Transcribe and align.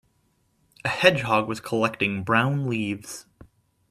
A 0.83 0.87
hedgehog 0.87 1.47
was 1.47 1.59
collecting 1.59 2.23
brown 2.23 2.67
leaves. 2.67 3.27